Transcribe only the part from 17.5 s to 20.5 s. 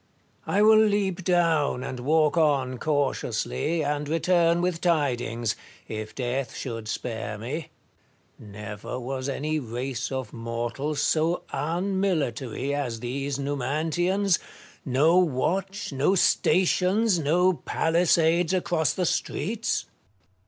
palisades across the streets. Metellus.